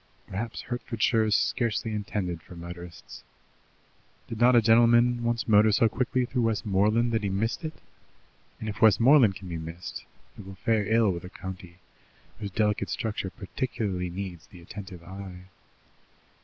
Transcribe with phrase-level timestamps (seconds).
[0.25, 3.21] Perhaps Hertfordshire is scarcely intended for motorists.
[4.27, 7.75] Did not a gentleman once motor so quickly through Westmoreland that he missed it?
[8.59, 10.03] and if Westmoreland can be missed,
[10.39, 11.75] it will fare ill with a county
[12.39, 15.43] whose delicate structure particularly needs the attentive eye.